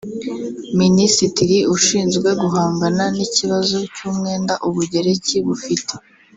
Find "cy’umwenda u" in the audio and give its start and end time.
3.95-4.69